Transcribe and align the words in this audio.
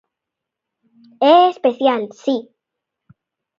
É 1.33 1.33
especial, 1.53 2.01
si. 2.21 2.37